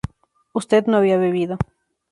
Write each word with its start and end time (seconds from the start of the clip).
usted 0.55 0.87
no 0.87 0.97
había 0.97 1.19
bebido 1.23 1.59